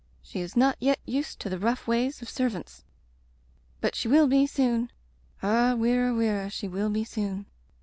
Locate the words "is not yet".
0.39-0.99